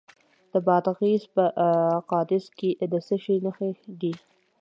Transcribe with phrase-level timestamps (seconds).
[0.51, 1.43] د بادغیس په
[2.11, 3.69] قادس کې د څه شي نښې
[4.01, 4.13] دي؟